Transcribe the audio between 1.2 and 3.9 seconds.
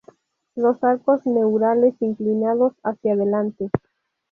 neurales inclinados hacia delante.